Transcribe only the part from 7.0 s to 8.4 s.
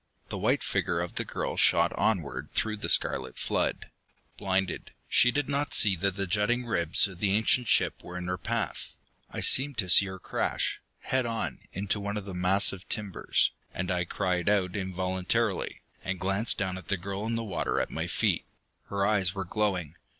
of the ancient ship were in her